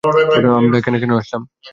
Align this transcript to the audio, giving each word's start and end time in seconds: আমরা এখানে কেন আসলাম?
আমরা 0.03 0.75
এখানে 0.77 0.97
কেন 0.99 1.11
আসলাম? 1.13 1.41